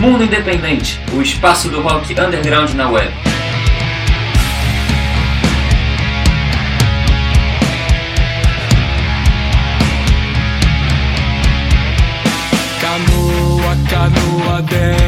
[0.00, 3.12] Mundo Independente, o espaço do rock underground na web.
[12.80, 15.07] Canoa, canoa desce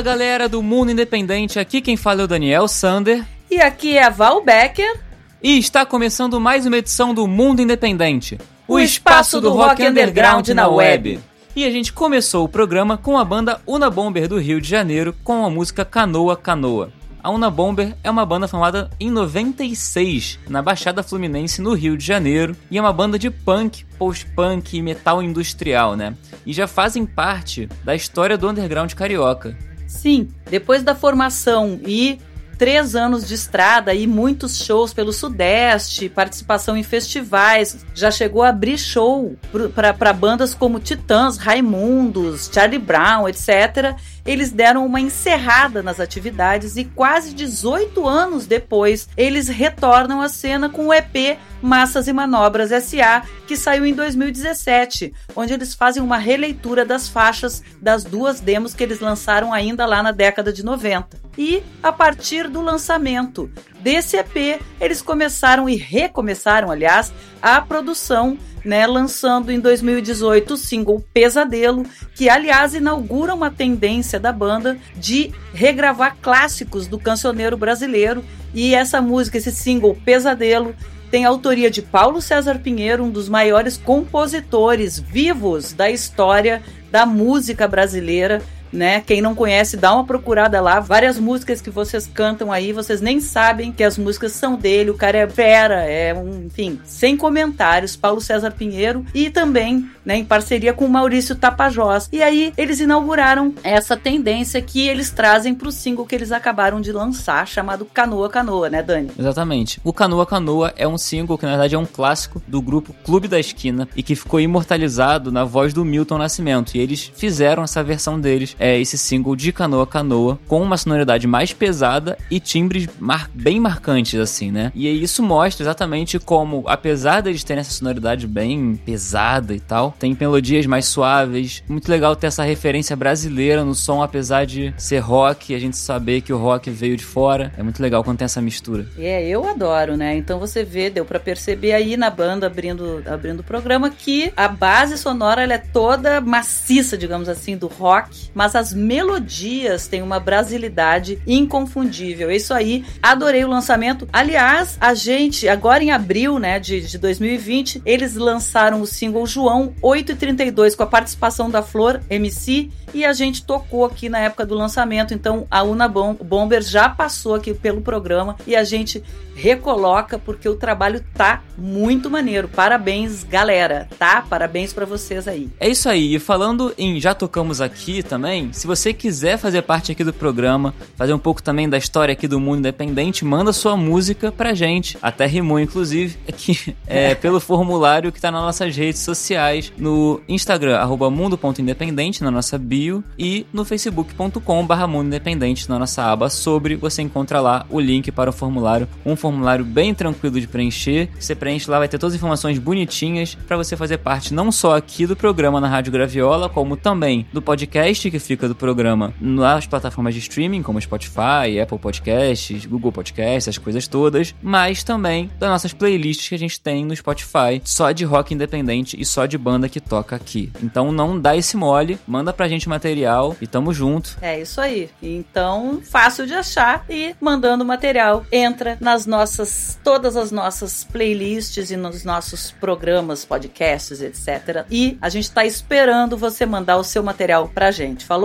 [0.00, 4.04] Fala galera do Mundo Independente, aqui quem fala é o Daniel Sander E aqui é
[4.04, 4.98] a Val Becker.
[5.42, 10.68] e está começando mais uma edição do Mundo Independente, O espaço do rock underground na
[10.68, 11.20] web.
[11.54, 15.14] E a gente começou o programa com a banda Una Bomber do Rio de Janeiro
[15.22, 16.90] com a música Canoa Canoa.
[17.22, 22.06] A Una Bomber é uma banda formada em 96 na Baixada Fluminense, no Rio de
[22.06, 26.14] Janeiro, e é uma banda de punk, post-punk e metal industrial, né?
[26.46, 29.54] E já fazem parte da história do underground carioca.
[29.90, 32.20] Sim, depois da formação e
[32.56, 38.50] três anos de estrada e muitos shows pelo Sudeste, participação em festivais, já chegou a
[38.50, 39.34] abrir show
[39.74, 43.96] para bandas como Titãs, Raimundos, Charlie Brown, etc.
[44.24, 50.68] Eles deram uma encerrada nas atividades e quase 18 anos depois eles retornam à cena
[50.68, 56.16] com o EP Massas e Manobras SA, que saiu em 2017, onde eles fazem uma
[56.16, 61.20] releitura das faixas das duas demos que eles lançaram ainda lá na década de 90.
[61.36, 63.50] E a partir do lançamento
[63.80, 71.04] desse EP, eles começaram e recomeçaram, aliás, a produção, né, lançando em 2018 o single
[71.12, 71.84] Pesadelo,
[72.14, 78.24] que aliás inaugura uma tendência da banda de regravar clássicos do cancioneiro brasileiro.
[78.52, 80.74] E essa música, esse single Pesadelo,
[81.10, 87.66] tem autoria de Paulo César Pinheiro, um dos maiores compositores vivos da história da música
[87.66, 88.40] brasileira
[88.72, 89.00] né?
[89.00, 90.80] Quem não conhece, dá uma procurada lá.
[90.80, 94.90] Várias músicas que vocês cantam aí, vocês nem sabem que as músicas são dele.
[94.90, 97.96] O cara é fera, é um, enfim, sem comentários.
[97.96, 102.08] Paulo César Pinheiro e também, né, em parceria com Maurício Tapajós.
[102.12, 106.92] E aí eles inauguraram essa tendência que eles trazem pro single que eles acabaram de
[106.92, 109.10] lançar, chamado Canoa Canoa, né, Dani?
[109.18, 109.80] Exatamente.
[109.84, 113.28] O Canoa Canoa é um single que na verdade é um clássico do grupo Clube
[113.28, 116.74] da Esquina e que ficou imortalizado na voz do Milton Nascimento.
[116.74, 121.26] E eles fizeram essa versão deles é, esse single de Canoa Canoa, com uma sonoridade
[121.26, 124.70] mais pesada e timbres mar bem marcantes, assim, né?
[124.74, 130.16] E isso mostra exatamente como, apesar deles terem essa sonoridade bem pesada e tal, tem
[130.18, 131.62] melodias mais suaves.
[131.66, 136.20] Muito legal ter essa referência brasileira no som, apesar de ser rock, a gente saber
[136.20, 137.52] que o rock veio de fora.
[137.56, 138.86] É muito legal quando tem essa mistura.
[138.98, 140.16] É, eu adoro, né?
[140.16, 144.48] Então você vê, deu para perceber aí na banda abrindo, abrindo o programa que a
[144.48, 150.20] base sonora ela é toda maciça, digamos assim, do rock, mas as melodias têm uma
[150.20, 152.30] brasilidade inconfundível.
[152.30, 154.08] É isso aí, adorei o lançamento.
[154.12, 159.74] Aliás, a gente, agora em abril, né, de, de 2020, eles lançaram o single João
[159.82, 164.54] 832 com a participação da Flor MC e a gente tocou aqui na época do
[164.54, 165.14] lançamento.
[165.14, 169.02] Então a Una Bomber já passou aqui pelo programa e a gente
[169.34, 172.48] recoloca porque o trabalho tá muito maneiro.
[172.48, 174.22] Parabéns, galera, tá?
[174.28, 175.48] Parabéns para vocês aí.
[175.58, 176.14] É isso aí.
[176.14, 180.74] E falando em já tocamos aqui também, se você quiser fazer parte aqui do programa,
[180.96, 184.96] fazer um pouco também da história aqui do mundo independente, manda sua música pra gente.
[185.02, 190.80] Até rimou inclusive aqui é, pelo formulário que tá nas nossas redes sociais, no Instagram
[191.10, 197.66] mundo.independente na nossa bio e no facebook.com/mundo independente na nossa aba sobre, você encontra lá
[197.68, 201.08] o link para o formulário, um formulário formulário bem tranquilo de preencher.
[201.18, 204.76] Você preenche lá, vai ter todas as informações bonitinhas para você fazer parte não só
[204.76, 209.66] aqui do programa na Rádio Graviola, como também do podcast que fica do programa nas
[209.66, 215.50] plataformas de streaming, como Spotify, Apple Podcasts, Google Podcasts, as coisas todas, mas também das
[215.50, 219.36] nossas playlists que a gente tem no Spotify, só de rock independente e só de
[219.36, 220.52] banda que toca aqui.
[220.62, 224.16] Então não dá esse mole, manda pra gente material e tamo junto.
[224.22, 224.88] É isso aí.
[225.02, 231.76] Então, fácil de achar e mandando material, entra nas nossas todas as nossas playlists e
[231.76, 234.64] nos nossos programas, podcasts, etc.
[234.70, 238.19] E a gente está esperando você mandar o seu material pra gente, falou?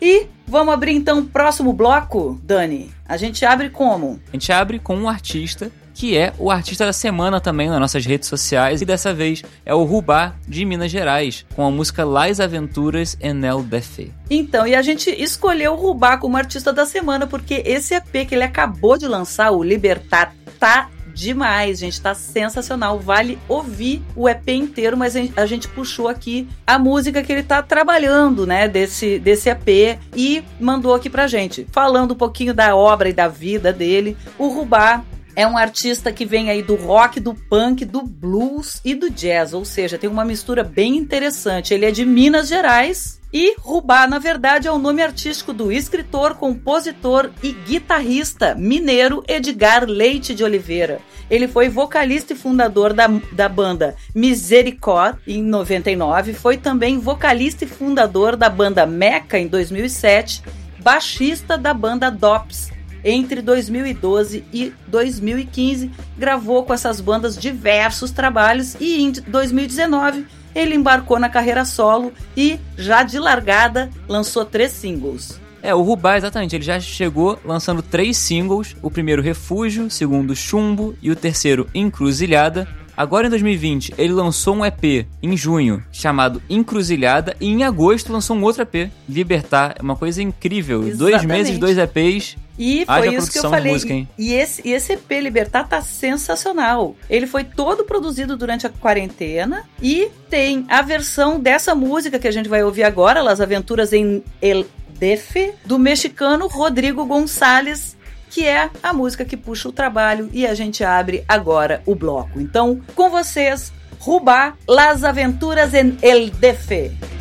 [0.00, 2.90] E vamos abrir então o próximo bloco, Dani.
[3.06, 4.20] A gente abre como?
[4.28, 5.70] A gente abre com um artista
[6.00, 8.80] que é o artista da semana também nas nossas redes sociais.
[8.80, 13.44] E dessa vez é o Rubá de Minas Gerais, com a música Las Aventuras en
[13.44, 14.10] el DF.
[14.30, 18.34] Então, e a gente escolheu o Rubá como artista da semana porque esse EP que
[18.34, 22.00] ele acabou de lançar, o Libertar, tá demais, gente.
[22.00, 22.98] Tá sensacional.
[22.98, 27.62] Vale ouvir o EP inteiro, mas a gente puxou aqui a música que ele tá
[27.62, 28.68] trabalhando, né?
[28.68, 31.66] Desse, desse EP e mandou aqui pra gente.
[31.70, 35.04] Falando um pouquinho da obra e da vida dele, o Rubá
[35.36, 39.54] é um artista que vem aí do rock, do punk, do blues e do jazz,
[39.54, 41.72] ou seja, tem uma mistura bem interessante.
[41.72, 46.34] Ele é de Minas Gerais, e Rubá, na verdade, é o nome artístico do escritor,
[46.34, 51.00] compositor e guitarrista mineiro Edgar Leite de Oliveira.
[51.30, 57.68] Ele foi vocalista e fundador da, da banda Misericórdia em 99, foi também vocalista e
[57.68, 60.42] fundador da banda Meca em 2007,
[60.82, 62.70] baixista da banda Dops
[63.04, 71.18] entre 2012 e 2015, gravou com essas bandas diversos trabalhos e em 2019 ele embarcou
[71.18, 75.40] na carreira solo e, já de largada, lançou três singles.
[75.62, 80.34] É, o Rubá, exatamente, ele já chegou lançando três singles: o primeiro Refúgio, o segundo
[80.34, 82.66] Chumbo e o terceiro Encruzilhada.
[83.00, 88.36] Agora em 2020, ele lançou um EP em junho chamado Encruzilhada e em agosto lançou
[88.36, 89.74] um outro EP, Libertar.
[89.78, 90.86] É uma coisa incrível.
[90.86, 90.98] Exatamente.
[90.98, 92.36] Dois meses, dois EPs.
[92.58, 93.72] E foi Haja isso que eu falei.
[93.72, 96.94] Música, e, esse, e esse EP Libertar tá sensacional.
[97.08, 102.30] Ele foi todo produzido durante a quarentena e tem a versão dessa música que a
[102.30, 104.66] gente vai ouvir agora, Las Aventuras em El
[104.98, 107.96] Defe, do mexicano Rodrigo Gonçalves,
[108.30, 112.40] que é a música que puxa o trabalho e a gente abre agora o bloco.
[112.40, 117.19] Então, com vocês, Rubá, Las Aventuras en El Defe.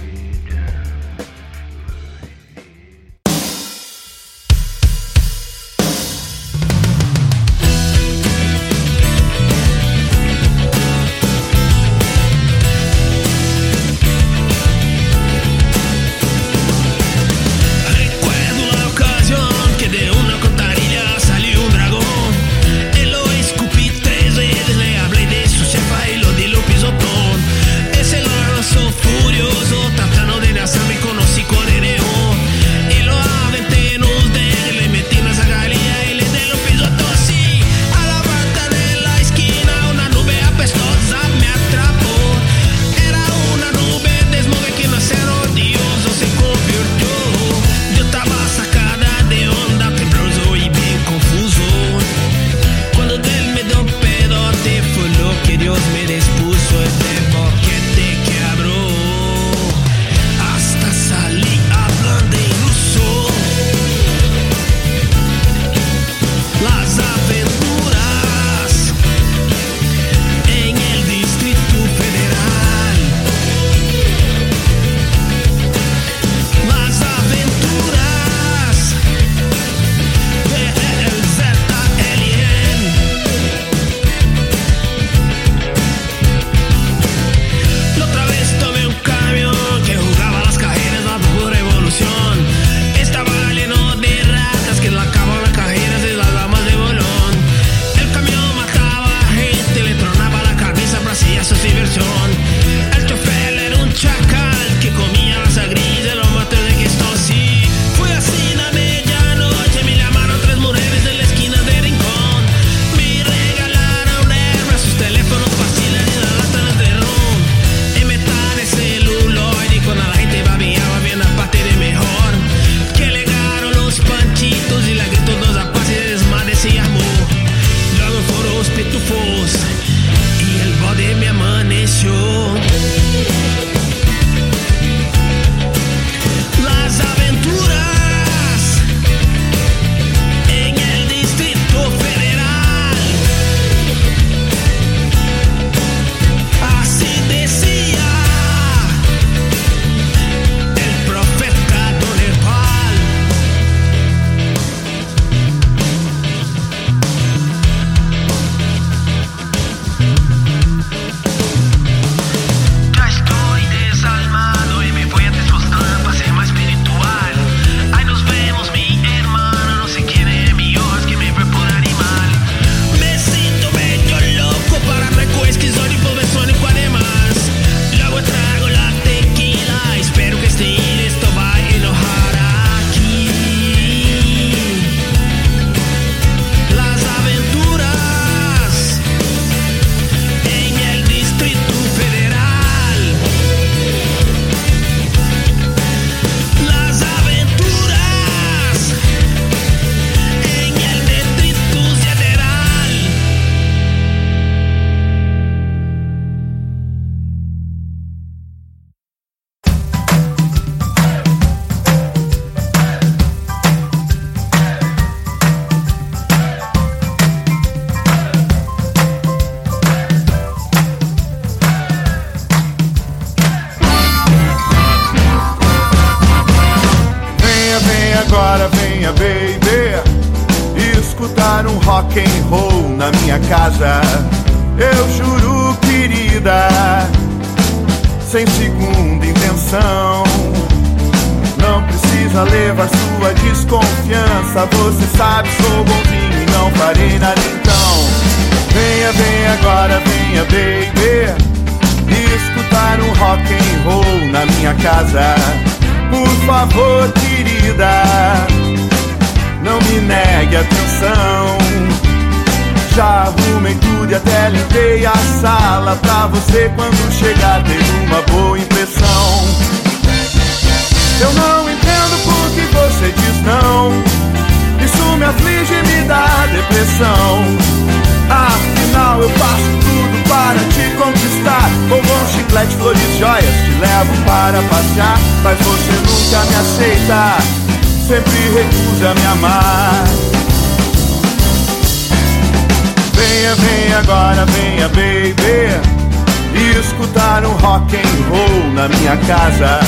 [297.90, 299.80] Rock and roll na minha casa.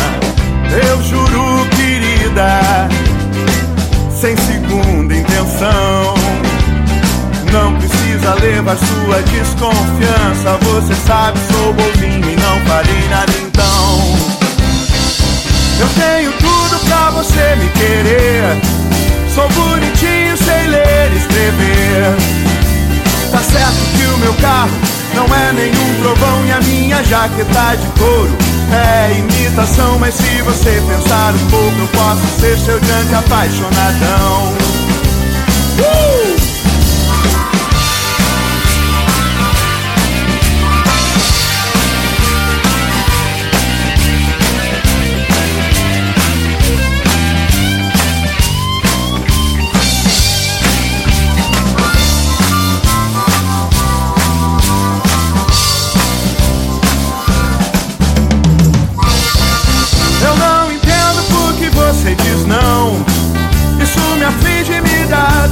[0.71, 2.89] Eu juro, querida,
[4.19, 6.15] sem segunda intenção.
[7.51, 10.57] Não precisa levar sua desconfiança.
[10.61, 14.15] Você sabe, sou bonzinho e não farei nada então.
[15.79, 18.61] Eu tenho tudo pra você me querer.
[19.33, 22.15] Sou bonitinho, sei ler e escrever.
[23.31, 27.87] Tá certo que o meu carro não é nenhum trovão e a minha jaqueta de
[27.99, 28.37] couro
[28.71, 29.99] é imitação.
[29.99, 34.53] Mas se você pensar um pouco, eu posso ser seu diante apaixonadão.
[35.79, 36.40] Uh!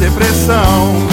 [0.09, 1.07] Depressão.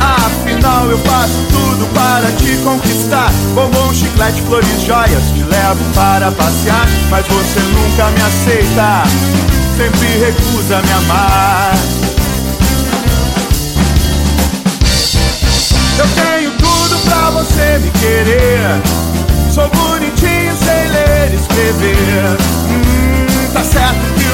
[0.00, 3.30] Afinal, eu faço tudo para te conquistar.
[3.54, 6.86] Bombom, chiclete, flores, joias, te levo para passear.
[7.10, 9.02] Mas você nunca me aceita,
[9.76, 11.74] sempre recusa me amar.
[15.98, 18.80] Eu tenho tudo pra você me querer.
[19.52, 22.36] Sou bonitinho, sei ler escrever.
[22.70, 22.97] Hum,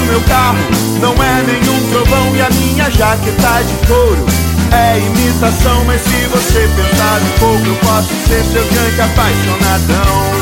[0.04, 0.58] meu carro
[1.00, 4.26] não é nenhum trovão e a minha jaqueta de couro
[4.72, 5.84] é imitação.
[5.84, 10.34] Mas se você pensar um pouco, eu posso ser seu gangue apaixonadão.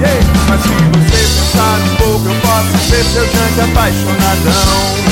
[0.00, 5.02] Yeah, Mas se você pensar um pouco, eu posso ser seu gangue apaixonadão.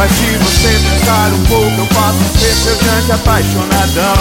[0.00, 4.16] Mas se você pensar um pouco, eu posso ser seu diante apaixonadão.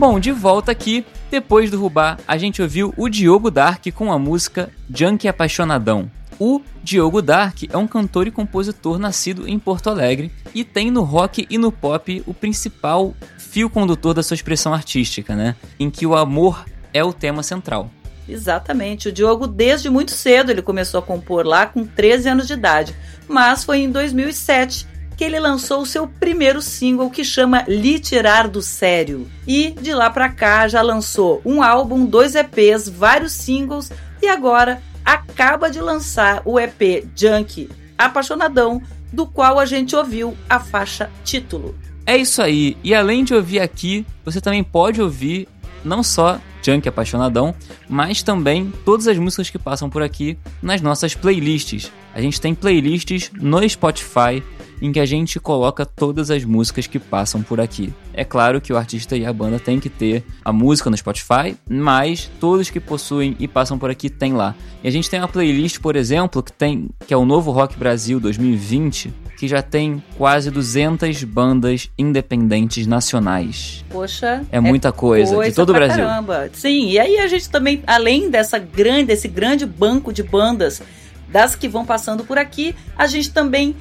[0.00, 4.18] Bom, de volta aqui, depois do Rubá, a gente ouviu o Diogo Dark com a
[4.18, 6.10] música Junkie Apaixonadão.
[6.38, 11.02] O Diogo Dark é um cantor e compositor nascido em Porto Alegre e tem no
[11.02, 15.54] rock e no pop o principal fio condutor da sua expressão artística, né?
[15.78, 16.64] Em que o amor
[16.94, 17.90] é o tema central.
[18.26, 19.10] Exatamente.
[19.10, 22.96] O Diogo, desde muito cedo, ele começou a compor lá com 13 anos de idade.
[23.28, 24.88] Mas foi em 2007
[25.20, 29.28] que ele lançou o seu primeiro single que chama Lhe Tirar do Sério.
[29.46, 34.80] E de lá pra cá já lançou um álbum, dois EPs, vários singles e agora
[35.04, 38.80] acaba de lançar o EP Junk Apaixonadão,
[39.12, 41.74] do qual a gente ouviu a faixa título.
[42.06, 42.74] É isso aí.
[42.82, 45.46] E além de ouvir aqui, você também pode ouvir
[45.84, 47.54] não só Junk Apaixonadão,
[47.86, 51.92] mas também todas as músicas que passam por aqui nas nossas playlists.
[52.14, 54.42] A gente tem playlists no Spotify
[54.80, 57.92] em que a gente coloca todas as músicas que passam por aqui.
[58.12, 61.56] É claro que o artista e a banda tem que ter a música no Spotify,
[61.68, 64.54] mas todos que possuem e passam por aqui tem lá.
[64.82, 67.78] E a gente tem uma playlist, por exemplo, que tem que é o Novo Rock
[67.78, 73.84] Brasil 2020, que já tem quase 200 bandas independentes nacionais.
[73.88, 76.04] Poxa, É muita coisa, de todo o Brasil.
[76.04, 76.50] Caramba.
[76.52, 80.82] Sim, e aí a gente também, além dessa grande, desse grande banco de bandas
[81.28, 83.74] das que vão passando por aqui, a gente também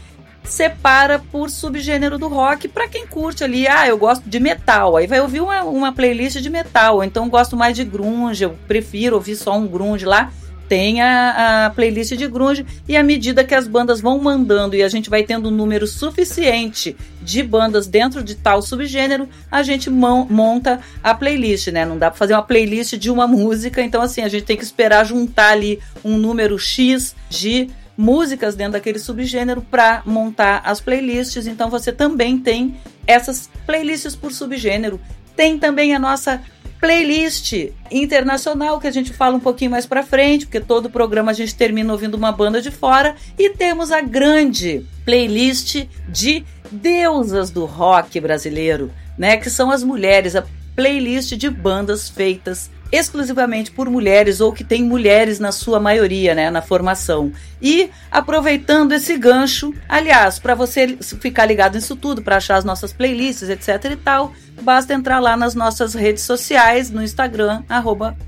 [0.50, 5.08] separa por subgênero do rock para quem curte ali, ah, eu gosto de metal, aí
[5.08, 9.36] vai ouvir uma, uma playlist de metal, então gosto mais de grunge, eu prefiro ouvir
[9.36, 10.32] só um grunge lá.
[10.68, 14.84] tem a, a playlist de grunge e à medida que as bandas vão mandando e
[14.84, 19.90] a gente vai tendo um número suficiente de bandas dentro de tal subgênero, a gente
[19.90, 21.86] monta a playlist, né?
[21.86, 24.64] Não dá para fazer uma playlist de uma música, então assim, a gente tem que
[24.64, 31.46] esperar juntar ali um número X de músicas dentro daquele subgênero para montar as playlists.
[31.46, 35.02] Então você também tem essas playlists por subgênero.
[35.36, 36.42] Tem também a nossa
[36.80, 37.52] playlist
[37.92, 41.54] internacional que a gente fala um pouquinho mais para frente, porque todo programa a gente
[41.54, 48.18] termina ouvindo uma banda de fora e temos a grande playlist de deusas do rock
[48.22, 54.52] brasileiro, né, que são as mulheres, a playlist de bandas feitas exclusivamente por mulheres ou
[54.52, 57.32] que tem mulheres na sua maioria, né, na formação.
[57.62, 62.92] E aproveitando esse gancho, aliás, para você ficar ligado nisso tudo, para achar as nossas
[62.92, 67.64] playlists, etc e tal, basta entrar lá nas nossas redes sociais, no Instagram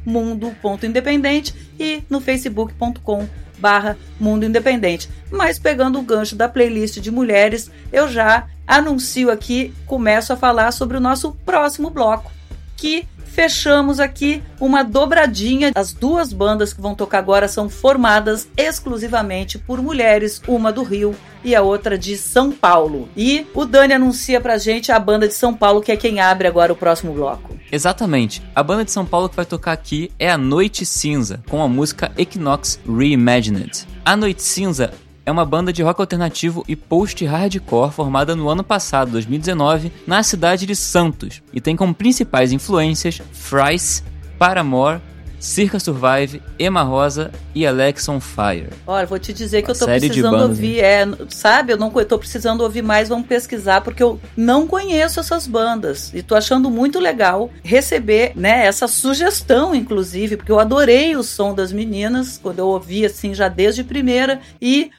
[0.06, 3.28] @mundo.independente e no facebook.com
[3.62, 5.08] barra Mundo Independente.
[5.30, 10.71] Mas pegando o gancho da playlist de mulheres, eu já anuncio aqui, começo a falar
[10.71, 12.32] sobre o nosso próximo bloco,
[12.76, 15.72] que fechamos aqui uma dobradinha.
[15.74, 21.15] As duas bandas que vão tocar agora são formadas exclusivamente por mulheres, uma do Rio
[21.44, 23.10] e a outra de São Paulo.
[23.15, 26.48] E o Dani anuncia pra gente a banda de São Paulo, que é quem abre
[26.48, 27.58] agora o próximo bloco.
[27.72, 28.44] Exatamente.
[28.54, 31.67] A banda de São Paulo que vai tocar aqui é a Noite Cinza, com a
[31.67, 33.88] música Equinox Reimagined.
[34.06, 34.94] A Noite Cinza
[35.26, 40.66] é uma banda de rock alternativo e post-hardcore formada no ano passado, 2019, na cidade
[40.66, 44.04] de Santos, e tem como principais influências Fries,
[44.38, 45.02] Paramore,
[45.42, 48.70] Circa Survive, Emma Rosa e Alex on Fire.
[48.86, 51.74] Olha, vou te dizer que eu tô precisando bandas, ouvir, é, sabe?
[51.74, 56.14] Eu não eu tô precisando ouvir mais, vamos pesquisar, porque eu não conheço essas bandas.
[56.14, 61.56] E tô achando muito legal receber, né, essa sugestão, inclusive, porque eu adorei o som
[61.56, 64.92] das meninas, quando eu ouvi, assim, já desde primeira, e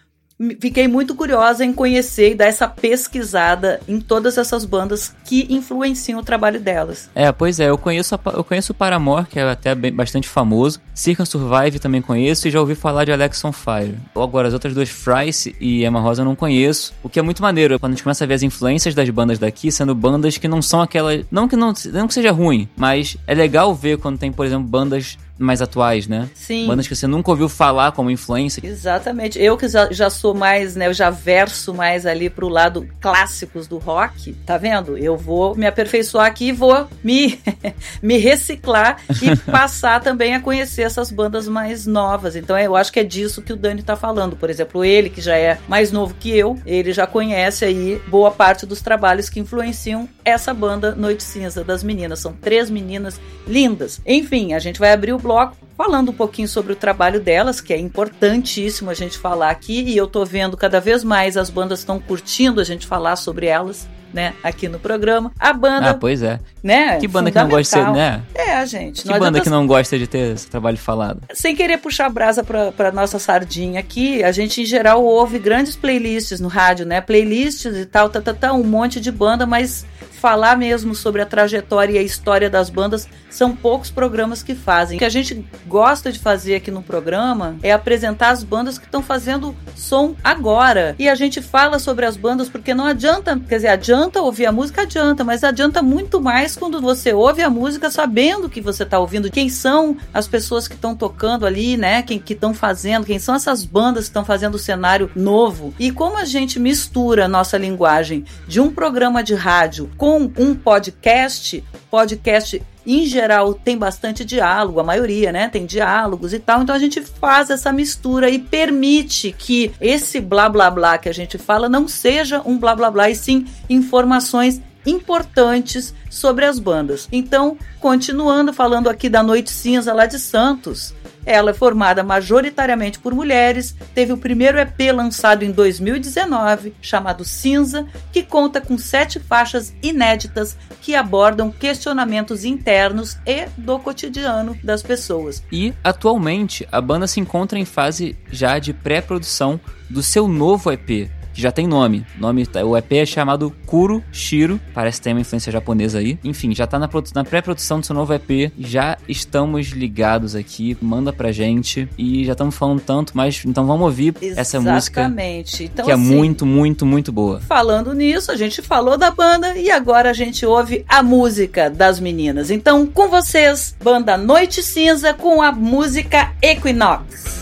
[0.60, 6.20] fiquei muito curiosa em conhecer e dar essa pesquisada em todas essas bandas que influenciam
[6.20, 7.10] o trabalho delas.
[7.14, 10.28] É, pois é, eu conheço, a, eu conheço o Paramore, que é até bem, bastante
[10.28, 10.80] famoso.
[10.94, 13.96] Circa Survive também conheço e já ouvi falar de Alex on Fire.
[14.14, 16.92] Agora, as outras duas, Fryce e Emma Rosa, eu não conheço.
[17.02, 19.38] O que é muito maneiro, quando a gente começa a ver as influências das bandas
[19.38, 21.24] daqui, sendo bandas que não são aquelas...
[21.30, 24.66] Não que, não, não que seja ruim, mas é legal ver quando tem, por exemplo,
[24.68, 26.28] bandas mais atuais, né?
[26.34, 26.66] Sim.
[26.66, 28.64] Bandas que você nunca ouviu falar como influência.
[28.64, 29.40] Exatamente.
[29.40, 33.78] Eu que já sou mais, né, eu já verso mais ali pro lado clássicos do
[33.78, 34.96] rock, tá vendo?
[34.96, 37.38] Eu vou me aperfeiçoar aqui e vou me,
[38.02, 42.36] me reciclar e passar também a conhecer essas bandas mais novas.
[42.36, 44.36] Então eu acho que é disso que o Dani tá falando.
[44.36, 48.30] Por exemplo, ele que já é mais novo que eu, ele já conhece aí boa
[48.30, 52.20] parte dos trabalhos que influenciam essa banda Noite Cinza das meninas.
[52.20, 54.00] São três meninas lindas.
[54.06, 57.72] Enfim, a gente vai abrir o bloco falando um pouquinho sobre o trabalho delas, que
[57.72, 61.80] é importantíssimo a gente falar aqui, e eu tô vendo cada vez mais as bandas
[61.80, 65.32] estão curtindo a gente falar sobre elas né, aqui no programa.
[65.40, 65.90] A banda.
[65.90, 66.38] Ah, pois é.
[66.62, 66.98] Né?
[66.98, 68.22] Que banda que não gosta de ser, né?
[68.34, 69.02] É, gente.
[69.02, 71.22] Que banda que não gosta de ter esse trabalho falado?
[71.32, 75.38] Sem querer puxar a brasa pra, pra nossa sardinha aqui, a gente em geral ouve
[75.38, 77.00] grandes playlists no rádio, né?
[77.00, 79.86] Playlists e tal, tá, tá, tá, um monte de banda, mas
[80.22, 84.96] falar mesmo sobre a trajetória e a história das bandas são poucos programas que fazem.
[84.96, 88.84] O que a gente gosta de fazer aqui no programa é apresentar as bandas que
[88.84, 90.94] estão fazendo som agora.
[90.96, 94.52] E a gente fala sobre as bandas porque não adianta, quer dizer, adianta ouvir a
[94.52, 99.00] música, adianta, mas adianta muito mais quando você ouve a música sabendo que você está
[99.00, 102.00] ouvindo, quem são as pessoas que estão tocando ali, né?
[102.02, 105.74] Quem que estão fazendo, quem são essas bandas que estão fazendo o cenário novo.
[105.80, 110.42] E como a gente mistura a nossa linguagem de um programa de rádio com com
[110.42, 115.48] um podcast, podcast em geral tem bastante diálogo, a maioria, né?
[115.48, 116.62] Tem diálogos e tal.
[116.62, 121.14] Então a gente faz essa mistura e permite que esse blá blá blá que a
[121.14, 127.08] gente fala não seja um blá blá blá e sim informações importantes sobre as bandas.
[127.12, 130.92] Então, continuando falando aqui da Noite Cinza lá de Santos,
[131.24, 137.86] ela é formada majoritariamente por mulheres, teve o primeiro EP lançado em 2019, chamado Cinza,
[138.12, 145.42] que conta com sete faixas inéditas que abordam questionamentos internos e do cotidiano das pessoas.
[145.50, 151.10] E, atualmente, a banda se encontra em fase já de pré-produção do seu novo EP,
[151.32, 152.04] que já tem nome.
[152.18, 156.18] nome tá- o EP é chamado Kuro Shiro, parece ter uma influência japonesa aí.
[156.24, 161.12] Enfim, já tá na, na pré-produção do seu novo EP, já estamos ligados aqui, manda
[161.12, 165.64] pra gente e já estamos falando tanto, mas então vamos ouvir essa música Exatamente.
[165.64, 167.40] Então, que é assim, muito, muito, muito boa.
[167.40, 172.00] Falando nisso, a gente falou da banda e agora a gente ouve a música das
[172.00, 172.50] meninas.
[172.50, 177.41] Então, com vocês, banda Noite Cinza com a música Equinox.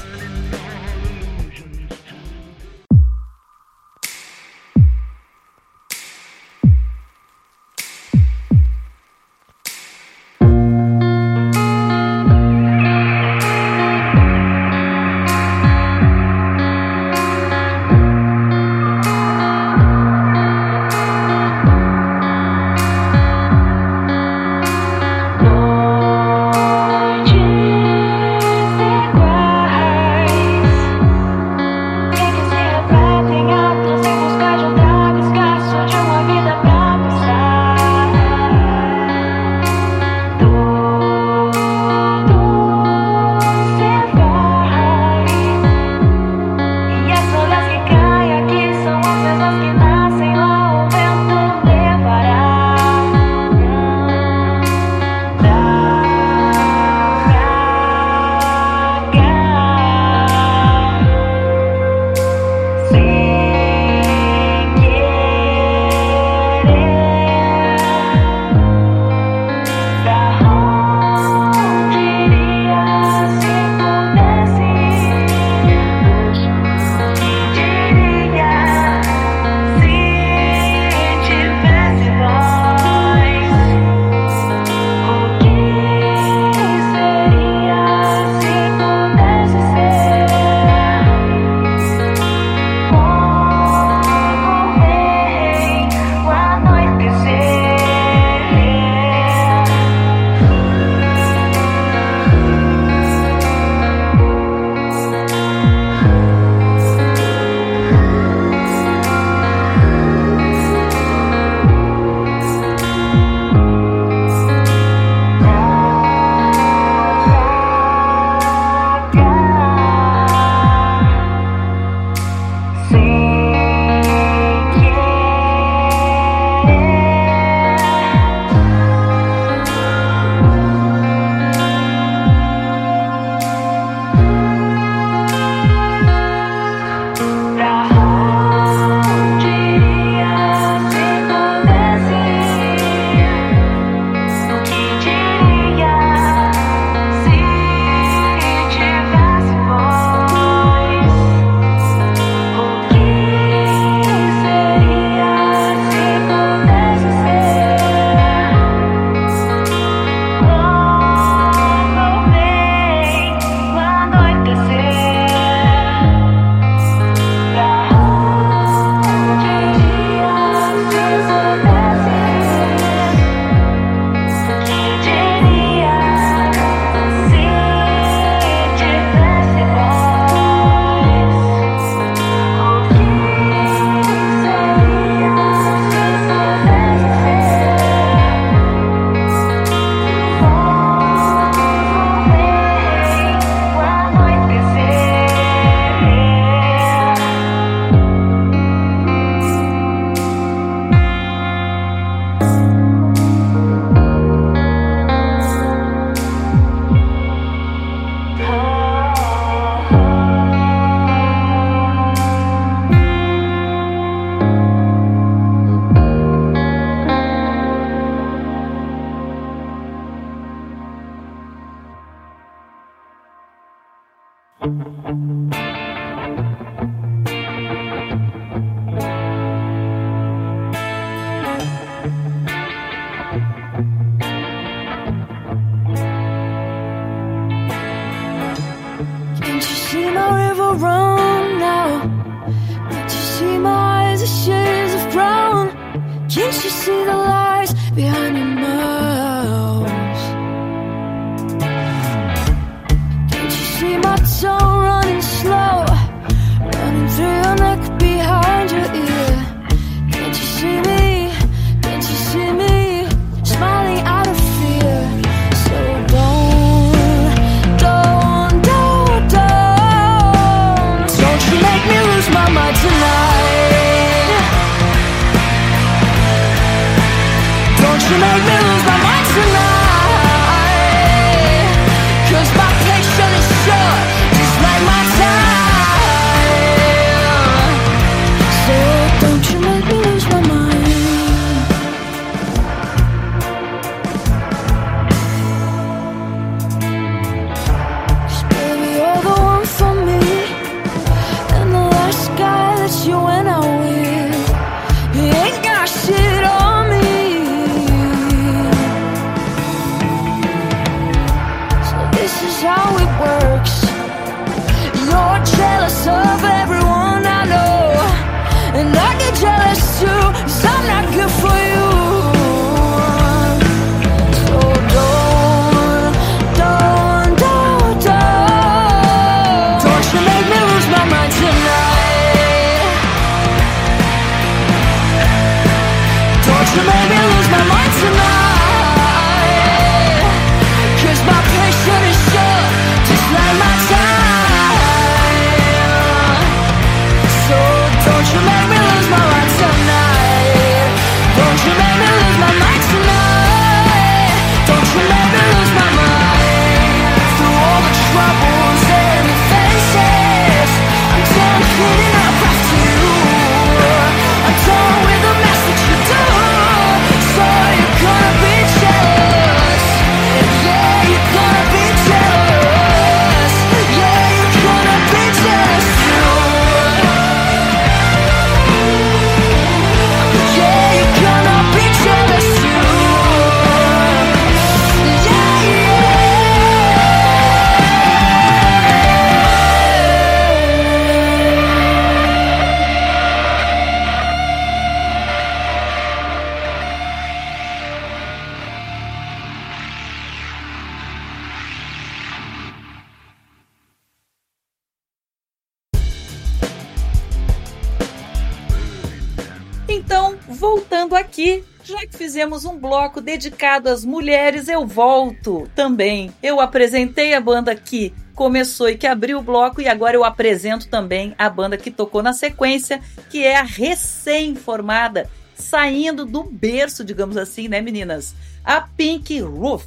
[412.61, 416.31] Fizemos um bloco dedicado às mulheres, eu volto também.
[416.43, 420.89] Eu apresentei a banda que começou e que abriu o bloco, e agora eu apresento
[420.89, 427.37] também a banda que tocou na sequência, que é a recém-formada, saindo do berço, digamos
[427.37, 428.35] assim, né, meninas?
[428.65, 429.87] A Pink Roof,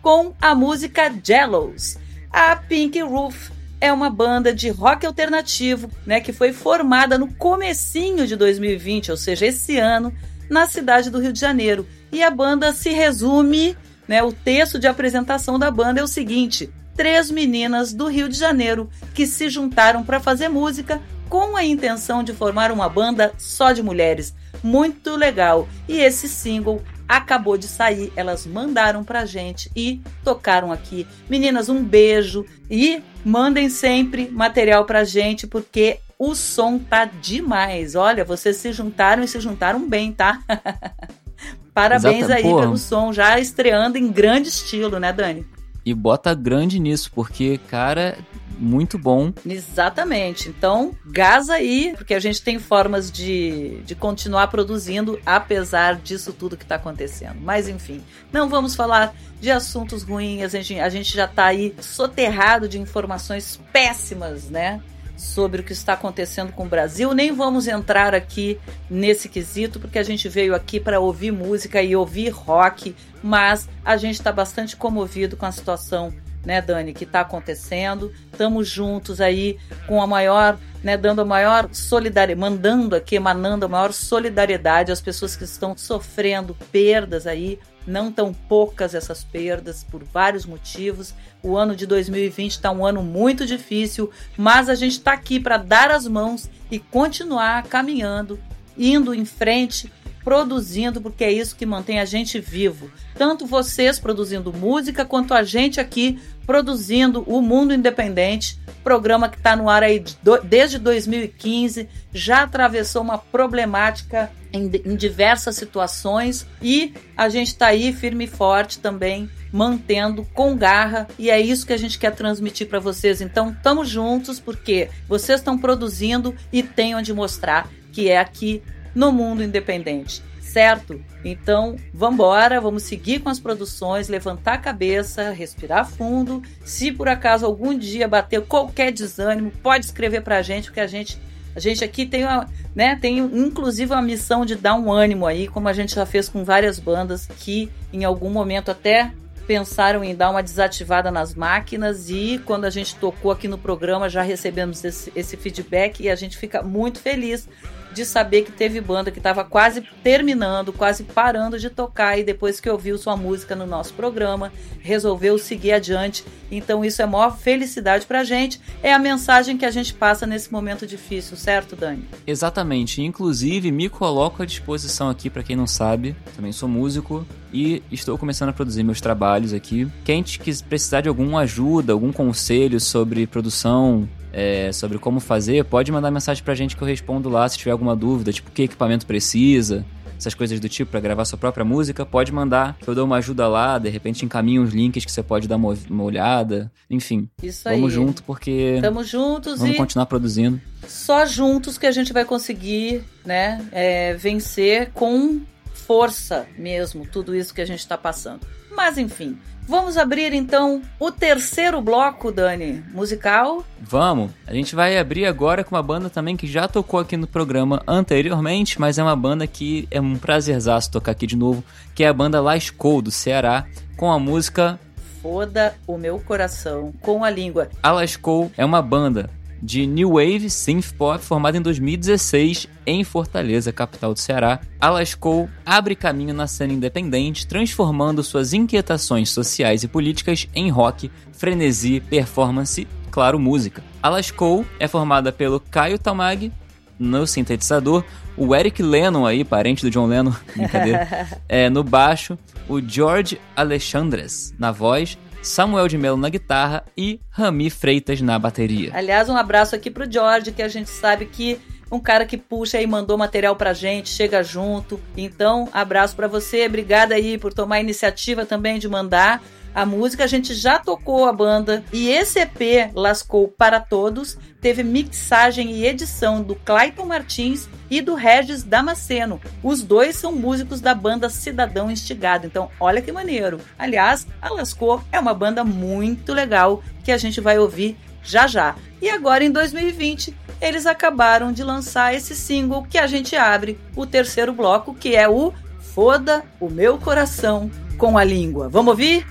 [0.00, 1.98] com a música Jellos.
[2.30, 8.26] A Pink Roof é uma banda de rock alternativo, né, que foi formada no comecinho
[8.26, 10.12] de 2020, ou seja, esse ano,
[10.48, 11.86] na cidade do Rio de Janeiro.
[12.12, 13.76] E a banda se resume,
[14.06, 18.38] né, o texto de apresentação da banda é o seguinte: três meninas do Rio de
[18.38, 23.72] Janeiro que se juntaram para fazer música com a intenção de formar uma banda só
[23.72, 24.34] de mulheres.
[24.62, 25.68] Muito legal.
[25.88, 31.06] E esse single acabou de sair, elas mandaram pra gente e tocaram aqui.
[31.28, 35.98] Meninas, um beijo e mandem sempre material pra gente porque
[36.30, 37.94] o som tá demais.
[37.94, 40.40] Olha, vocês se juntaram e se juntaram bem, tá?
[41.74, 45.44] Parabéns Exata- aí pelo som, já estreando em grande estilo, né, Dani?
[45.84, 48.16] E bota grande nisso, porque, cara,
[48.58, 49.32] muito bom.
[49.44, 50.48] Exatamente.
[50.48, 56.56] Então, gás aí, porque a gente tem formas de, de continuar produzindo, apesar disso tudo
[56.56, 57.36] que está acontecendo.
[57.40, 60.42] Mas, enfim, não vamos falar de assuntos ruins.
[60.42, 64.80] A gente, a gente já está aí soterrado de informações péssimas, né?
[65.16, 67.14] Sobre o que está acontecendo com o Brasil.
[67.14, 68.58] Nem vamos entrar aqui
[68.90, 73.96] nesse quesito, porque a gente veio aqui para ouvir música e ouvir rock, mas a
[73.96, 76.12] gente está bastante comovido com a situação
[76.44, 78.12] né, Dani, que está acontecendo.
[78.30, 83.68] Estamos juntos aí com a maior, né, dando a maior solidariedade, mandando aqui, emanando a
[83.68, 87.58] maior solidariedade às pessoas que estão sofrendo perdas aí.
[87.86, 91.14] Não tão poucas essas perdas por vários motivos.
[91.42, 95.56] O ano de 2020 está um ano muito difícil, mas a gente está aqui para
[95.58, 98.40] dar as mãos e continuar caminhando,
[98.76, 99.92] indo em frente
[100.24, 102.90] produzindo, porque é isso que mantém a gente vivo.
[103.14, 109.56] Tanto vocês produzindo música, quanto a gente aqui produzindo o Mundo Independente, programa que está
[109.56, 110.02] no ar aí
[110.44, 117.92] desde 2015, já atravessou uma problemática em, em diversas situações e a gente está aí
[117.92, 122.68] firme e forte também, mantendo com garra, e é isso que a gente quer transmitir
[122.68, 123.20] para vocês.
[123.20, 128.62] Então, estamos juntos, porque vocês estão produzindo e têm onde mostrar que é aqui
[128.94, 130.22] no mundo independente,
[130.54, 131.04] certo?
[131.24, 136.40] Então, vamos embora, vamos seguir com as produções, levantar a cabeça, respirar fundo.
[136.64, 141.18] Se por acaso algum dia bater qualquer desânimo, pode escrever pra gente, porque a gente
[141.56, 145.46] A gente aqui tem, uma, né, tem inclusive uma missão de dar um ânimo aí,
[145.46, 149.12] como a gente já fez com várias bandas que em algum momento até
[149.46, 154.08] pensaram em dar uma desativada nas máquinas e quando a gente tocou aqui no programa
[154.08, 157.48] já recebemos esse, esse feedback e a gente fica muito feliz
[157.94, 162.60] de saber que teve banda que estava quase terminando, quase parando de tocar e depois
[162.60, 166.24] que ouviu sua música no nosso programa, resolveu seguir adiante.
[166.50, 170.52] Então isso é maior felicidade pra gente, é a mensagem que a gente passa nesse
[170.52, 172.04] momento difícil, certo, Dani?
[172.26, 173.02] Exatamente.
[173.02, 176.14] Inclusive, me coloco à disposição aqui para quem não sabe.
[176.36, 179.88] Também sou músico e estou começando a produzir meus trabalhos aqui.
[180.04, 185.92] Quem que precisar de alguma ajuda, algum conselho sobre produção, é, sobre como fazer, pode
[185.92, 189.06] mandar mensagem pra gente que eu respondo lá se tiver alguma dúvida, tipo, que equipamento
[189.06, 189.84] precisa,
[190.18, 193.16] essas coisas do tipo, para gravar sua própria música, pode mandar, que eu dou uma
[193.16, 197.28] ajuda lá, de repente encaminho uns links que você pode dar uma, uma olhada, enfim.
[197.42, 197.76] Isso aí.
[197.76, 200.60] Vamos junto porque Estamos juntos vamos e continuar produzindo.
[200.86, 205.40] só juntos que a gente vai conseguir, né, é, vencer com
[205.72, 208.40] força mesmo tudo isso que a gente está passando.
[208.74, 213.64] Mas enfim, vamos abrir então o terceiro bloco, Dani, musical.
[213.80, 214.30] Vamos!
[214.46, 217.82] A gente vai abrir agora com uma banda também que já tocou aqui no programa
[217.86, 222.08] anteriormente, mas é uma banda que é um prazerzaço tocar aqui de novo, que é
[222.08, 224.78] a banda Lascou, do Ceará, com a música
[225.24, 227.70] Foda o meu coração com a língua.
[227.82, 229.30] Alascou é uma banda
[229.64, 234.60] de New Wave Synth Pop formada em 2016 em Fortaleza, capital do Ceará.
[234.78, 241.98] Alascou abre caminho na cena independente, transformando suas inquietações sociais e políticas em rock, frenesi,
[241.98, 243.82] performance, claro, música.
[244.02, 246.52] Alascou é formada pelo Caio Tamag
[246.98, 248.04] no sintetizador,
[248.36, 251.08] o Eric Lennon aí, parente do John Lennon, brincadeira,
[251.48, 257.68] é, no baixo, o George Alexandres na voz, Samuel de Mello na guitarra e Rami
[257.68, 258.90] Freitas na bateria.
[258.94, 261.60] Aliás, um abraço aqui pro George, que a gente sabe que
[261.92, 264.98] um cara que puxa e mandou material pra gente, chega junto.
[265.16, 269.42] Então, abraço pra você, obrigada aí por tomar a iniciativa também de mandar
[269.74, 270.24] a música.
[270.24, 275.86] A gente já tocou a banda e esse EP Lascou para Todos teve mixagem e
[275.86, 279.40] edição do Clayton Martins e do Regis Damasceno.
[279.62, 282.46] Os dois são músicos da banda Cidadão Instigado.
[282.46, 283.60] Então, olha que maneiro.
[283.78, 288.74] Aliás, a Lascou é uma banda muito legal que a gente vai ouvir já já.
[289.02, 294.06] E agora em 2020, eles acabaram de lançar esse single que a gente abre o
[294.06, 295.52] terceiro bloco, que é o
[295.94, 298.68] Foda o meu coração com a língua.
[298.68, 299.24] Vamos ouvir?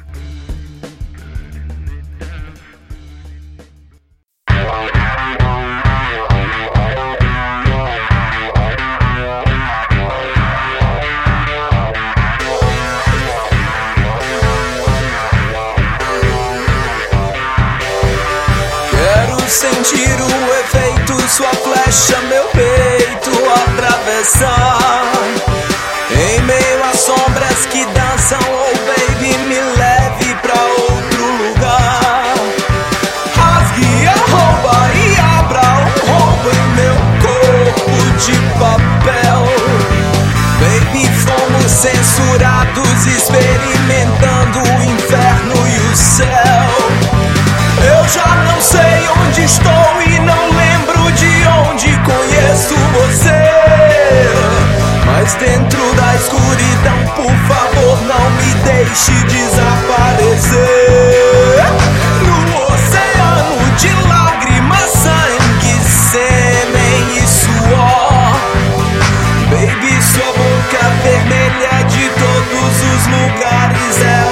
[48.14, 53.41] Já não sei onde estou e não lembro de onde conheço você.
[55.05, 60.59] Mas dentro da escuridão, por favor, não me deixe desaparecer.
[62.28, 62.38] No
[62.74, 68.38] oceano de lágrimas, sangue, sêmen e suor.
[69.49, 74.23] Baby, sua boca vermelha de todos os lugares é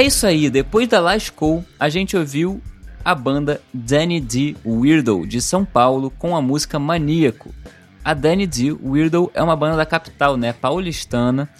[0.00, 2.58] É isso aí, depois da Lascou, a gente ouviu
[3.04, 4.56] a banda Danny D.
[4.64, 7.54] Weirdo, de São Paulo, com a música Maníaco.
[8.02, 8.72] A Danny D.
[8.82, 11.50] Weirdo é uma banda da capital, né, paulistana,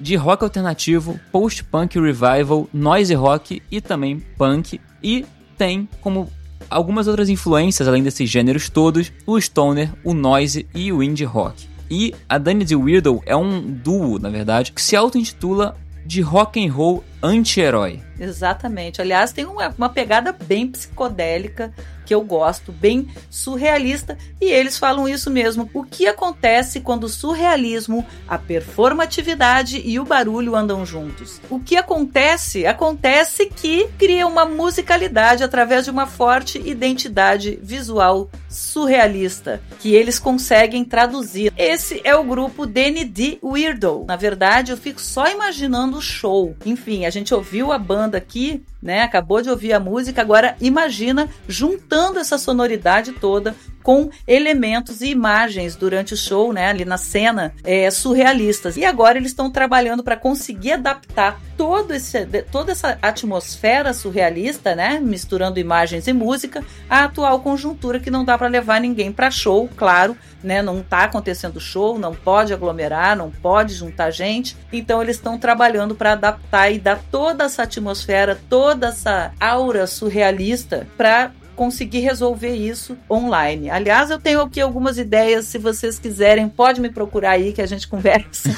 [0.00, 5.26] de rock alternativo, post-punk revival, noise rock e também punk, e
[5.58, 6.32] tem como
[6.70, 11.68] algumas outras influências, além desses gêneros todos, o stoner, o noise e o indie rock.
[11.90, 12.74] E a Danny D.
[12.74, 18.00] Weirdo é um duo, na verdade, que se auto-intitula de rock and roll anti-herói.
[18.18, 19.00] Exatamente.
[19.00, 21.72] Aliás, tem uma, uma pegada bem psicodélica
[22.04, 25.70] que eu gosto, bem surrealista, e eles falam isso mesmo.
[25.72, 31.40] O que acontece quando o surrealismo, a performatividade e o barulho andam juntos?
[31.48, 32.66] O que acontece?
[32.66, 40.84] Acontece que cria uma musicalidade através de uma forte identidade visual surrealista que eles conseguem
[40.84, 41.52] traduzir.
[41.56, 44.04] Esse é o grupo DND Weirdo.
[44.06, 46.56] Na verdade, eu fico só imaginando o show.
[46.64, 49.02] Enfim, a gente ouviu a banda aqui né?
[49.02, 55.76] Acabou de ouvir a música, agora imagina juntando essa sonoridade toda com elementos e imagens
[55.76, 56.68] durante o show, né?
[56.68, 58.76] Ali na cena, é, surrealistas.
[58.76, 64.98] E agora eles estão trabalhando para conseguir adaptar todo esse, toda essa atmosfera surrealista, né?
[65.00, 69.68] Misturando imagens e música, à atual conjuntura que não dá para levar ninguém para show,
[69.76, 70.62] claro, né?
[70.62, 74.56] Não tá acontecendo show, não pode aglomerar, não pode juntar gente.
[74.72, 80.86] Então eles estão trabalhando para adaptar e dar toda essa atmosfera, toda essa aura surrealista
[80.96, 83.70] para conseguir resolver isso online.
[83.70, 87.66] Aliás, eu tenho aqui algumas ideias, se vocês quiserem, pode me procurar aí que a
[87.66, 88.50] gente conversa.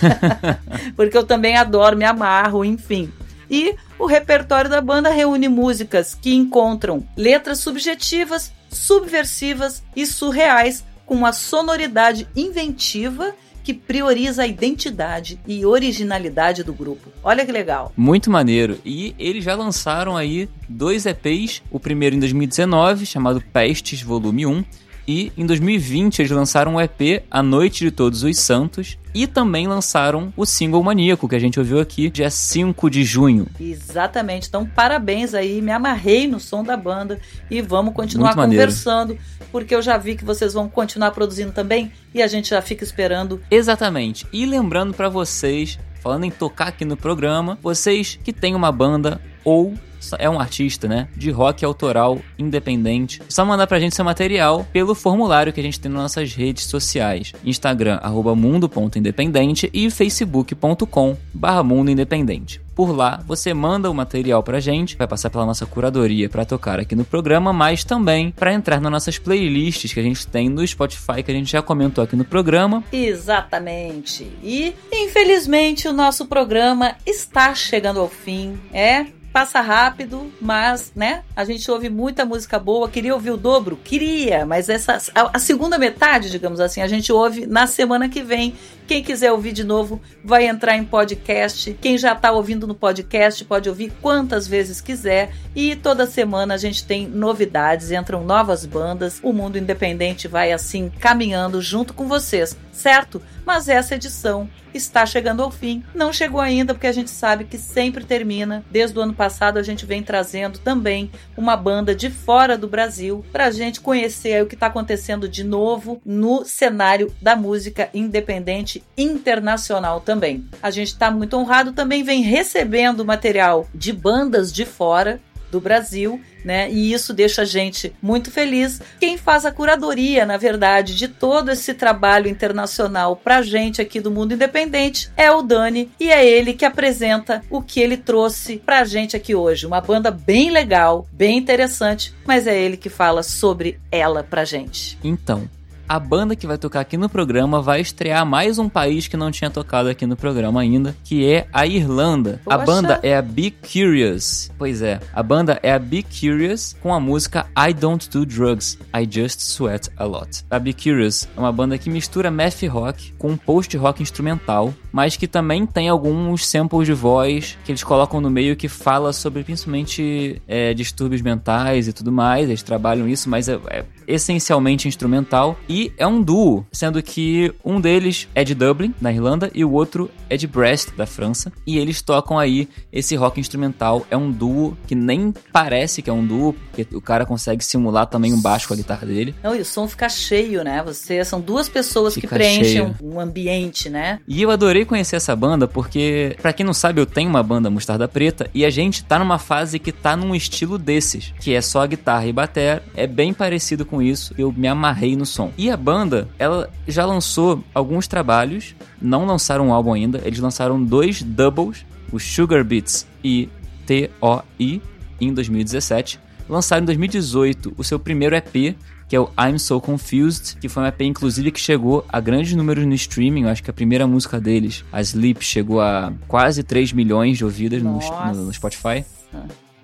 [0.96, 3.12] Porque eu também adoro, me amarro, enfim.
[3.50, 11.14] E o repertório da banda reúne músicas que encontram letras subjetivas, subversivas e surreais com
[11.14, 13.34] uma sonoridade inventiva
[13.64, 17.08] que prioriza a identidade e originalidade do grupo.
[17.22, 17.90] Olha que legal.
[17.96, 18.78] Muito maneiro.
[18.84, 24.64] E eles já lançaram aí dois EPs, o primeiro em 2019, chamado Pestes Volume 1,
[25.08, 29.68] e em 2020 eles lançaram o EP A Noite de Todos os Santos e também
[29.68, 33.46] lançaram o single Maníaco, que a gente ouviu aqui, dia 5 de junho.
[33.60, 34.48] Exatamente.
[34.48, 35.62] Então, parabéns aí.
[35.62, 39.16] Me amarrei no som da banda e vamos continuar conversando,
[39.52, 42.82] porque eu já vi que vocês vão continuar produzindo também e a gente já fica
[42.82, 43.40] esperando.
[43.50, 44.26] Exatamente.
[44.32, 49.18] E lembrando para vocês, falando em tocar aqui no programa, vocês que têm uma banda
[49.42, 49.72] ou
[50.18, 51.08] é um artista, né?
[51.16, 53.22] De rock autoral independente.
[53.26, 56.64] Só mandar pra gente seu material pelo formulário que a gente tem nas nossas redes
[56.64, 57.32] sociais.
[57.42, 57.98] Instagram,
[58.36, 62.63] mundo.independente e facebook.com barra mundo independente.
[62.74, 66.80] Por lá, você manda o material pra gente, vai passar pela nossa curadoria para tocar
[66.80, 70.66] aqui no programa, mas também para entrar nas nossas playlists que a gente tem no
[70.66, 72.82] Spotify, que a gente já comentou aqui no programa.
[72.92, 74.30] Exatamente.
[74.42, 78.58] E, infelizmente, o nosso programa está chegando ao fim.
[78.72, 81.24] É, passa rápido, mas, né?
[81.34, 82.88] A gente ouve muita música boa.
[82.88, 83.76] Queria ouvir o dobro?
[83.76, 88.22] Queria, mas essa a, a, segunda metade, digamos assim, a gente ouve na semana que
[88.22, 88.54] vem.
[88.86, 91.76] Quem quiser ouvir de novo, vai entrar em podcast.
[91.80, 95.32] Quem já está ouvindo no podcast pode ouvir quantas vezes quiser.
[95.56, 99.20] E toda semana a gente tem novidades, entram novas bandas.
[99.22, 103.22] O mundo independente vai assim caminhando junto com vocês, certo?
[103.46, 105.82] Mas essa edição está chegando ao fim.
[105.94, 108.64] Não chegou ainda porque a gente sabe que sempre termina.
[108.70, 113.24] Desde o ano passado a gente vem trazendo também uma banda de fora do Brasil
[113.32, 118.73] para a gente conhecer o que está acontecendo de novo no cenário da música independente
[118.96, 120.44] internacional também.
[120.62, 125.20] A gente está muito honrado também vem recebendo material de bandas de fora
[125.54, 126.68] do Brasil, né?
[126.68, 128.82] E isso deixa a gente muito feliz.
[128.98, 134.10] Quem faz a curadoria, na verdade, de todo esse trabalho internacional pra gente aqui do
[134.10, 138.84] Mundo Independente é o Dani e é ele que apresenta o que ele trouxe pra
[138.84, 139.64] gente aqui hoje.
[139.64, 144.98] Uma banda bem legal, bem interessante, mas é ele que fala sobre ela pra gente.
[145.04, 145.48] Então,
[145.88, 149.30] a banda que vai tocar aqui no programa vai estrear mais um país que não
[149.30, 152.40] tinha tocado aqui no programa ainda, que é a Irlanda.
[152.44, 152.56] Poxa.
[152.56, 154.50] A banda é a Be Curious.
[154.58, 158.78] Pois é, a banda é a Be Curious com a música I Don't Do Drugs,
[158.94, 160.44] I Just Sweat a Lot.
[160.50, 165.28] A Be Curious é uma banda que mistura math rock com post-rock instrumental, mas que
[165.28, 170.40] também tem alguns samples de voz que eles colocam no meio que fala sobre principalmente
[170.48, 172.48] é, distúrbios mentais e tudo mais.
[172.48, 175.58] Eles trabalham isso, mas é, é essencialmente instrumental.
[175.68, 179.72] E é um duo, sendo que um deles é de Dublin, na Irlanda, e o
[179.72, 181.52] outro é de Brest, da França.
[181.66, 184.06] E eles tocam aí esse rock instrumental.
[184.10, 188.06] É um duo que nem parece que é um duo, porque o cara consegue simular
[188.06, 189.34] também um baixo com a guitarra dele.
[189.42, 190.82] Não, e o som fica cheio, né?
[190.84, 192.96] Você são duas pessoas que Fica preenchem cheio.
[193.02, 194.18] um, um ambiente, né?
[194.26, 197.70] E eu adorei conhecer essa banda porque, pra quem não sabe, eu tenho uma banda
[197.70, 201.60] Mostarda Preta e a gente tá numa fase que tá num estilo desses, que é
[201.60, 205.52] só guitarra e bater, é bem parecido com isso, eu me amarrei no som.
[205.58, 210.82] E a banda, ela já lançou alguns trabalhos, não lançaram um álbum ainda, eles lançaram
[210.82, 213.48] dois doubles, o Sugar Beats e
[213.86, 214.82] T.O.I.
[215.20, 216.20] em 2017.
[216.48, 218.76] Lançaram em 2018 o seu primeiro EP,
[219.08, 222.54] que é o I'm So Confused, que foi um EP inclusive que chegou a grandes
[222.54, 223.42] números no streaming.
[223.42, 227.44] Eu acho que a primeira música deles, a Sleep, chegou a quase 3 milhões de
[227.44, 227.98] ouvidas no-
[228.44, 229.04] no Spotify.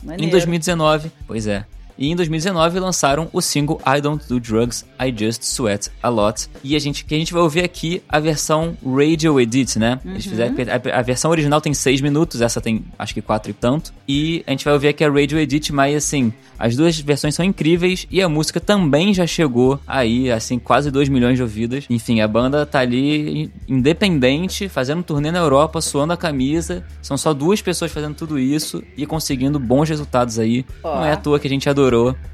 [0.02, 0.24] Maneiro.
[0.24, 1.64] Em 2019, pois é.
[1.99, 6.49] E em 2019 lançaram o single I Don't Do Drugs, I Just Sweat A Lot.
[6.62, 10.01] E a gente, que a gente vai ouvir aqui a versão Radio Edit, né?
[10.05, 13.55] Eles fizeram, a, a versão original tem 6 minutos, essa tem acho que 4 e
[13.55, 13.93] tanto.
[14.09, 17.45] E a gente vai ouvir aqui a Radio Edit, mas assim, as duas versões são
[17.45, 21.86] incríveis e a música também já chegou aí, assim, quase 2 milhões de ouvidas.
[21.88, 26.84] Enfim, a banda tá ali independente, fazendo um turnê na Europa, suando a camisa.
[27.01, 30.64] São só duas pessoas fazendo tudo isso e conseguindo bons resultados aí.
[30.82, 30.97] Ó.
[30.97, 31.89] Não é à toa que a gente adorou.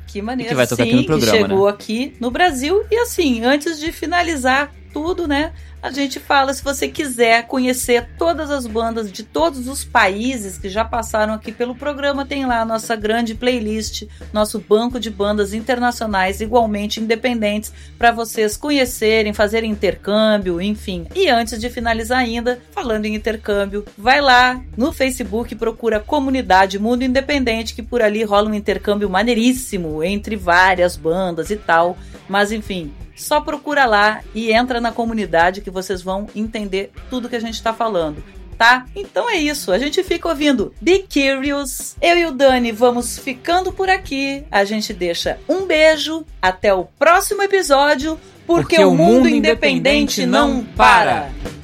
[0.06, 1.70] Que maneiro, E que vai tocar sim, aqui no programa, que chegou né?
[1.70, 2.84] aqui no Brasil.
[2.90, 5.52] E assim, antes de finalizar tudo, né?
[5.82, 10.70] A gente fala, se você quiser conhecer todas as bandas de todos os países que
[10.70, 15.52] já passaram aqui pelo programa, tem lá a nossa grande playlist, nosso banco de bandas
[15.52, 21.06] internacionais igualmente independentes para vocês conhecerem, fazerem intercâmbio, enfim.
[21.14, 27.04] E antes de finalizar ainda, falando em intercâmbio, vai lá no Facebook procura Comunidade Mundo
[27.04, 31.98] Independente, que por ali rola um intercâmbio maneiríssimo entre várias bandas e tal.
[32.28, 37.36] Mas enfim, só procura lá e entra na comunidade que vocês vão entender tudo que
[37.36, 38.22] a gente tá falando.
[38.56, 38.86] Tá?
[38.94, 39.70] Então é isso.
[39.70, 41.94] A gente fica ouvindo Be Curious.
[42.00, 44.44] Eu e o Dani vamos ficando por aqui.
[44.50, 46.24] A gente deixa um beijo.
[46.40, 48.18] Até o próximo episódio.
[48.46, 51.30] Porque, o mundo, independente, não para.
[51.44, 51.55] I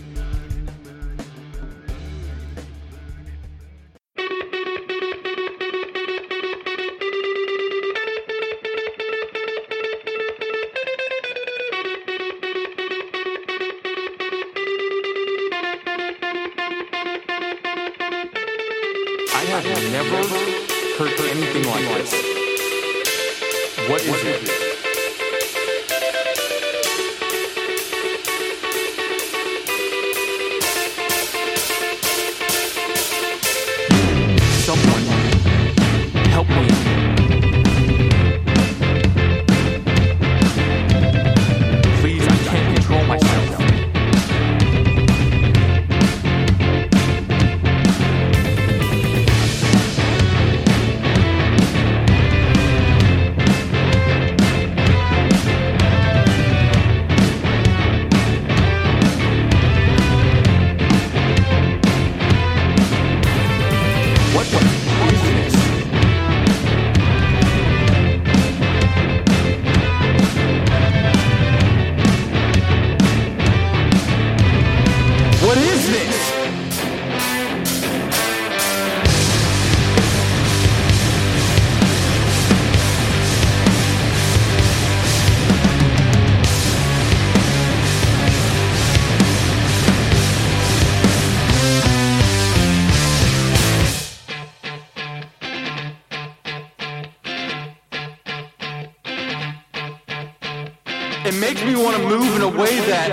[101.25, 103.13] It makes me want to move in a way that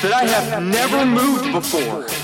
[0.00, 2.23] that I have never moved before.